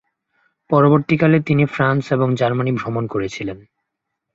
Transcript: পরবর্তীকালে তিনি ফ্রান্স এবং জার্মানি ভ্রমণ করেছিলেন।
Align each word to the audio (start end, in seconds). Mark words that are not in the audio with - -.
পরবর্তীকালে 0.69 1.37
তিনি 1.41 1.63
ফ্রান্স 1.65 2.03
এবং 2.11 2.27
জার্মানি 2.35 2.71
ভ্রমণ 2.71 3.03
করেছিলেন। 3.07 3.57